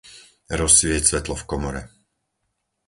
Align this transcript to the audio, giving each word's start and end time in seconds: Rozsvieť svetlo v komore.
Rozsvieť 0.59 1.03
svetlo 1.13 1.35
v 1.37 1.45
komore. 1.51 1.81